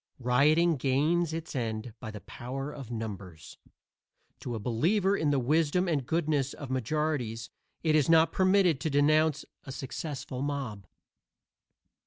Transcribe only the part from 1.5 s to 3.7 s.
end by the power of numbers.